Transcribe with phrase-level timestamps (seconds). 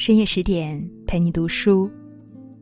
[0.00, 1.90] 深夜十点陪你读书，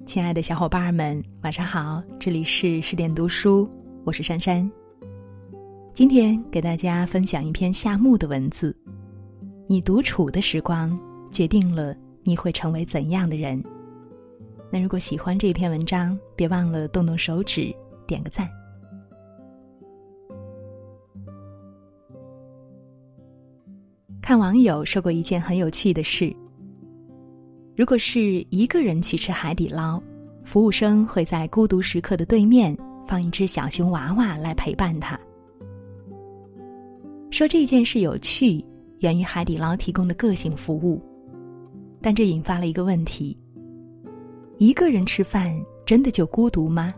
[0.05, 2.03] 亲爱的小伙伴们，晚上好！
[2.19, 3.71] 这里是十点读书，
[4.03, 4.69] 我是珊珊。
[5.95, 8.77] 今天给大家分享一篇夏木的文字。
[9.69, 10.99] 你独处的时光，
[11.31, 13.63] 决定了你会成为怎样的人。
[14.69, 17.73] 那如果喜欢这篇文章，别忘了动动手指
[18.05, 18.49] 点个赞。
[24.21, 26.35] 看网友说过一件很有趣的事。
[27.79, 30.03] 如果是一个人去吃海底捞，
[30.43, 35.17] 服务生会在孤独时刻的对面放一只小熊娃娃来陪伴他。
[37.31, 38.65] 说这件事有趣，
[38.99, 41.01] 源于海底捞提供的个性服务，
[42.03, 43.39] 但这引发了一个问题：
[44.57, 46.93] 一个人吃饭真的就孤独吗？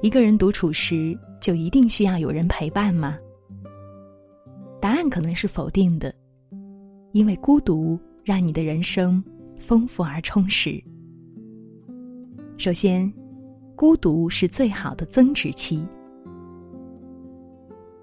[0.00, 3.18] 一个人独处时就一定需要有人陪伴吗？
[4.80, 6.14] 答案可能是否定的，
[7.10, 9.20] 因为孤独让你的人生。
[9.62, 10.82] 丰富而充实。
[12.58, 13.10] 首先，
[13.76, 15.86] 孤独是最好的增值期。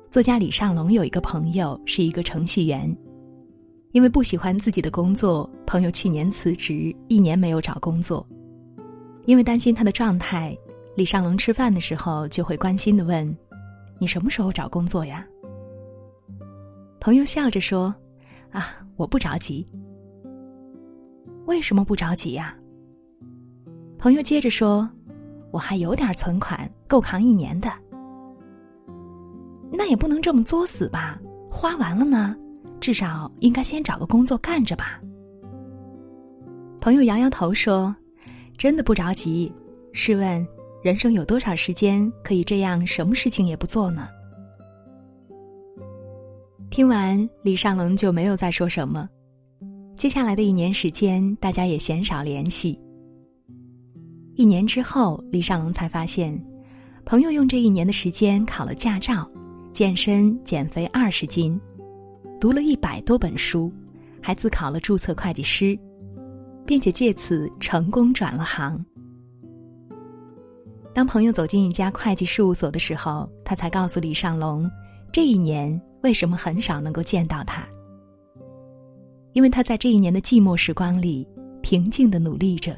[0.09, 2.95] 作家李尚龙有一个朋友是一个程序员，
[3.91, 8.25] 因为不喜欢自己的工作，朋友去年辞职，一年没有找工作。
[9.25, 10.57] 因为担心他的状态，
[10.95, 13.37] 李尚龙吃饭的时候就会关心的问
[13.99, 15.27] ：“你什么时候找工作呀？”
[16.99, 17.93] 朋友笑着说
[18.51, 19.67] ：“啊，我不着急。”
[21.49, 22.55] 为什么不着急呀？
[23.97, 24.87] 朋友接着说
[25.49, 27.73] ：“我还有点存款，够扛一年的。
[29.71, 31.19] 那也不能这么作死吧？
[31.49, 32.37] 花完了呢，
[32.79, 35.01] 至少应该先找个工作干着吧。”
[36.79, 37.95] 朋友摇摇头说
[38.55, 39.51] ：“真的不着急。
[39.91, 40.47] 试问，
[40.83, 44.07] 人生有多少时间可以这样什么事情也不做呢？”
[46.69, 49.09] 听完，李尚龙就没有再说什么。
[49.99, 52.79] 接下来的一年时间，大家也鲜少联系。
[54.35, 56.41] 一年之后，李尚龙才发现，
[57.03, 59.29] 朋友用这一年的时间考了驾照，
[59.73, 61.59] 健身减肥二十斤，
[62.39, 63.69] 读了一百多本书，
[64.21, 65.77] 还自考了注册会计师，
[66.65, 68.81] 并且借此成功转了行。
[70.93, 74.65] 当朋友走进一家会计事务所的时候，他才告诉李尚龙，
[75.11, 77.67] 这一年为什么很少能够见到他。
[79.33, 81.27] 因为他在这一年的寂寞时光里，
[81.61, 82.75] 平静的努力着。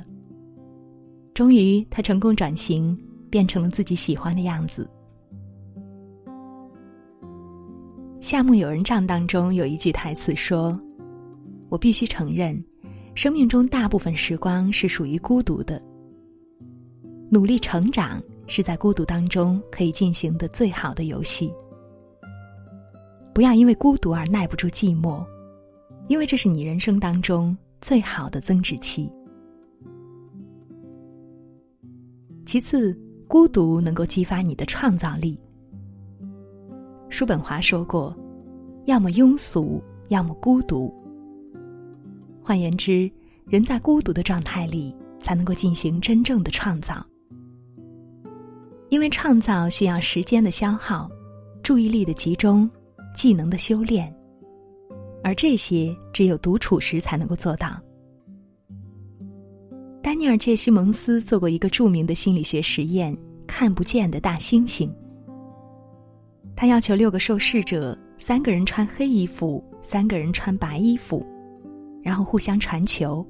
[1.33, 2.97] 终于，他成功转型，
[3.29, 4.87] 变成了自己喜欢的样子。
[8.23, 10.79] 《夏目友人帐》当中有一句台词说
[11.69, 12.63] ：“我必须承认，
[13.15, 15.81] 生命中大部分时光是属于孤独的。
[17.29, 21.51] 努力成长是在孤独当中可以进行的最好的游戏。
[23.33, 25.25] 不要因为孤独而耐不住寂寞。”
[26.11, 29.09] 因为这是你人生当中最好的增值期。
[32.45, 32.93] 其次，
[33.29, 35.39] 孤独能够激发你的创造力。
[37.07, 38.13] 叔本华说过
[38.87, 40.93] ：“要么庸俗，要么孤独。”
[42.43, 43.09] 换言之，
[43.45, 47.01] 人在孤独的状态里才能够进行真正的创造。
[48.89, 51.09] 因为创造需要时间的消耗、
[51.63, 52.69] 注意力的集中、
[53.15, 54.13] 技能的修炼。
[55.23, 57.79] 而这些只有独处时才能够做到。
[60.01, 63.15] 丹尼尔·杰西蒙斯做过一个著名的心理学实验——
[63.45, 64.89] 看不见的大猩猩。
[66.55, 71.25] 他要求六个受试者，三个人穿黑衣服，三个人穿白衣服，
[72.01, 73.23] 然后互相传球，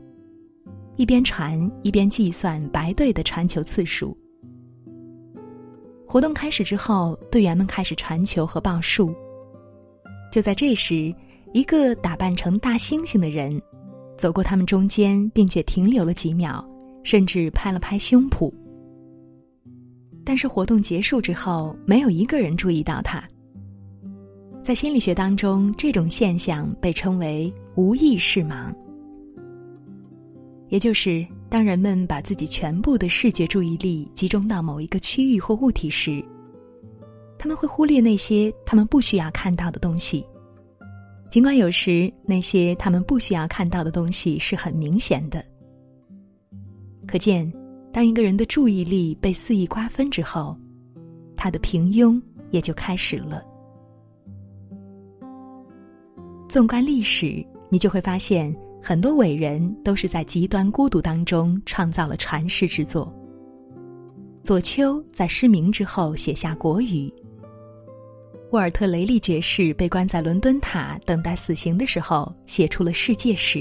[0.95, 4.17] 一边传一边计算白队的传球次数。
[6.07, 9.13] 活动开始之后，队员们开始传球和报数。
[10.31, 11.13] 就在这时。
[11.53, 13.61] 一个打扮成大猩猩的人，
[14.17, 16.63] 走过他们中间，并且停留了几秒，
[17.03, 18.51] 甚至拍了拍胸脯。
[20.23, 23.21] 但是活动结束之后，没有一个人注意到他。
[24.63, 28.73] 在心理学当中，这种现象被称为“无意识盲”，
[30.69, 36.23] 也就是当人们把自己全部的视觉注意力集中到某一个区域或物体时，
[37.37, 40.23] 他们会忽略那些他们不需要看到的东西。
[41.31, 45.41] 尽管有时那些他们不需要看到的东西是很明显的，
[47.07, 47.49] 可见，
[47.93, 50.57] 当一个人的注意力被肆意瓜分之后，
[51.37, 53.41] 他的平庸也就开始了。
[56.49, 63.09] 纵观历史，你就会发现，很多伟人都是在极端孤独当中创造了传世之作。
[64.43, 67.07] 左丘在失明之后写下《国语》。
[68.51, 73.59] 沃尔特·雷利爵士被关在伦敦塔等待死刑的时候，写出了《世界史》。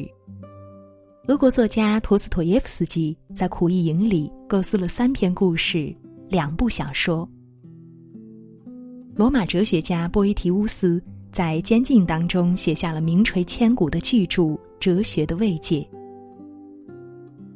[1.29, 5.95] 俄国作家陀思妥耶夫斯基在苦役营里构思了三篇故事，
[6.29, 7.29] 两部小说。
[9.15, 11.01] 罗马哲学家波伊提乌斯
[11.31, 14.43] 在监禁当中写下了名垂千古的巨著
[14.81, 15.79] 《哲学的慰藉》。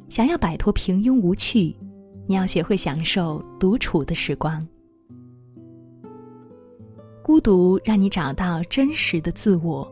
[0.07, 1.75] 想要摆脱平庸无趣，
[2.27, 4.65] 你要学会享受独处的时光。
[7.25, 9.91] 孤独让你找到真实的自我。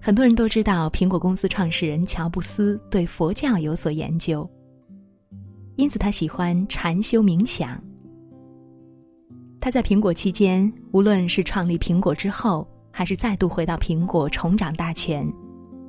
[0.00, 4.48] 很多人都知道，苹果公司创始人乔布斯对佛教有所研究，
[5.76, 7.78] 因此他喜欢禅修冥想。
[9.60, 15.30] 他在苹果期间，无论是创立苹果之后，还是再度回到苹果重掌大权，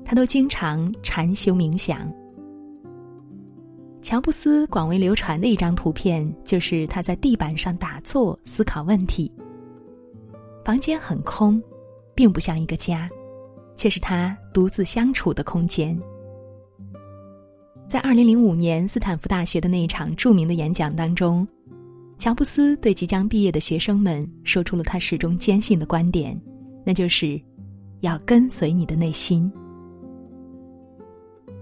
[0.04, 2.02] 他都经常禅修冥想。
[4.02, 9.32] 乔布斯广为流传的一张图片，就是他在地板上打坐思考问题。
[10.70, 11.60] 房间很空，
[12.14, 13.10] 并不像一个家。
[13.76, 16.00] 却是他独自相处的空间。
[17.88, 21.48] 在二零零五年斯坦福大学的那一场著名的演讲当中，
[22.20, 26.40] 乔布斯对即将毕业的学生们说出了他始终坚信的观点，
[26.86, 27.42] 那就是
[28.02, 29.52] 要跟随你的内心。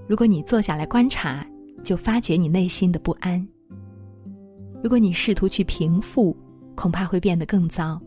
[0.06, 1.48] 如果你坐下来观察，
[1.82, 3.40] 就发觉你内心的不安；
[4.84, 6.36] 如果你试图去平复，
[6.76, 7.98] 恐怕会变得更糟。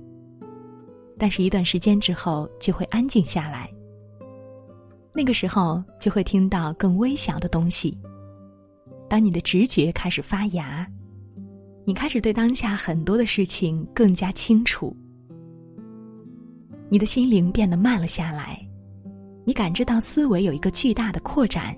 [1.20, 3.70] 但是，一段时间之后，就会安静下来。
[5.12, 7.98] 那个时候，就会听到更微小的东西。
[9.06, 10.88] 当你的直觉开始发芽，
[11.84, 14.96] 你开始对当下很多的事情更加清楚，
[16.88, 18.58] 你的心灵变得慢了下来，
[19.44, 21.76] 你感知到思维有一个巨大的扩展，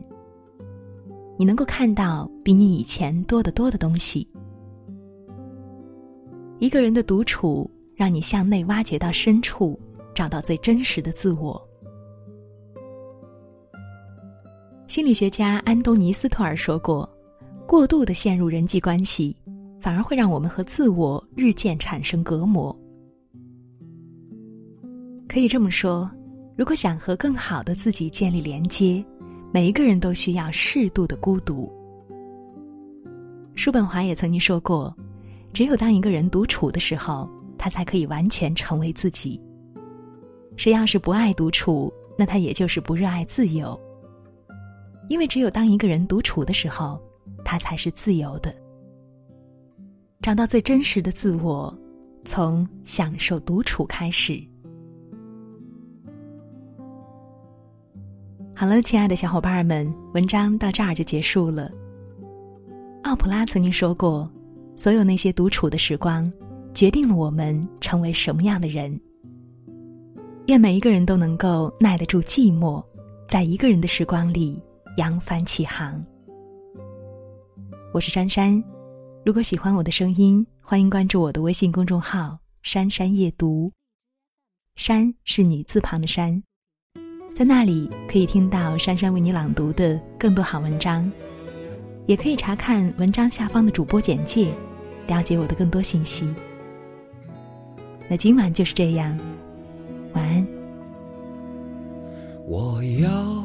[1.37, 4.31] 你能够看到比你以前多得多的东西。
[6.61, 9.79] 一个人的独处，让你向内挖掘到深处，
[10.15, 11.61] 找到最真实的自我。
[14.89, 17.09] 心理学家安东尼斯托尔说过
[17.67, 19.35] ：“过度的陷入人际关系，
[19.81, 22.77] 反而会让我们和自我日渐产生隔膜。”
[25.29, 26.11] 可以这么说，
[26.57, 29.03] 如果想和更好的自己建立连接，
[29.51, 31.73] 每一个人都需要适度的孤独。
[33.55, 34.95] 叔本华也曾经说过
[35.55, 37.31] ：“只有当一个人独处的时候，
[37.63, 39.41] 他才可以完全成为自己。
[40.57, 43.81] 谁要是不爱独处，那他也就是不热爱自由。”
[45.09, 47.01] 因为只有当一个人独处的时候，
[47.45, 48.53] 他才是自由的。
[50.21, 51.73] 找到最真实的自我，
[52.25, 54.43] 从享受独处开始。
[58.57, 61.71] 好了，亲爱的小伙伴们，文章到这儿就结束了。
[63.05, 64.29] 奥普拉曾经说过
[64.77, 66.33] ：“所有那些独处的时光，
[66.75, 69.01] 决定了我们成为什么样的人。”
[70.47, 72.85] 愿每一个人都能够耐得住寂寞，
[73.29, 74.61] 在一个人的时光里。
[74.99, 76.05] 扬帆起航。
[77.95, 78.63] 我是珊珊，
[79.25, 83.73] 如果喜欢我的声音，欢迎关注我的微信公众号“珊珊夜读”。
[84.77, 86.43] 珊是女字旁的珊，
[87.35, 91.11] 在那里可以听到珊珊为你朗读的更多好文章，
[92.07, 94.53] 也可以查看文章下方的主播简介，
[95.07, 96.29] 了解我的更多信息。
[98.13, 99.19] 那今晚就是这样，
[100.13, 100.47] 晚安。
[102.47, 103.43] 我要。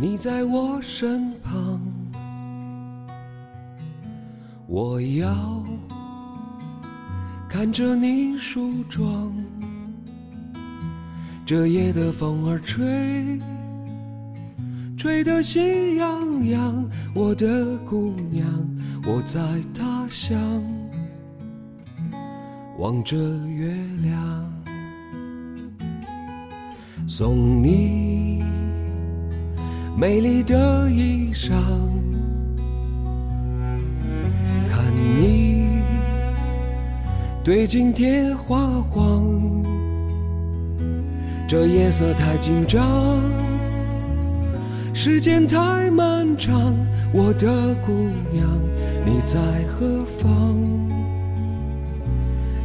[0.00, 1.82] 你在我身旁，
[4.66, 5.62] 我要
[7.46, 9.34] 看着你梳妆。
[11.44, 13.38] 这夜的风儿吹，
[14.96, 16.88] 吹得心痒痒。
[17.14, 18.46] 我的姑娘，
[19.06, 19.42] 我在
[19.74, 20.62] 他乡
[22.78, 24.52] 望着月亮，
[27.08, 28.40] 送你。
[29.96, 31.50] 美丽的衣裳，
[34.70, 35.82] 看你
[37.42, 39.26] 对镜贴花黄，
[41.48, 43.20] 这夜色太紧张，
[44.94, 46.76] 时间太漫长，
[47.12, 47.92] 我的姑
[48.30, 48.48] 娘
[49.04, 50.87] 你在何方？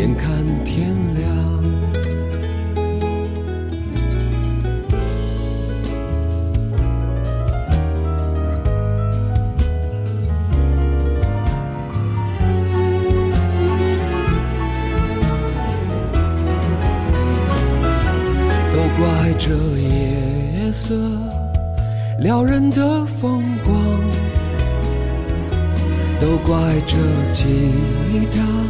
[0.00, 0.32] 眼看
[0.64, 1.28] 天亮。
[18.72, 20.94] 都怪这夜色
[22.18, 23.76] 撩人的风光
[26.18, 26.96] 都怪这
[27.34, 27.44] 吉
[28.32, 28.69] 他。